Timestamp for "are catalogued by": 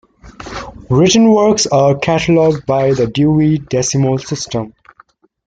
1.67-2.91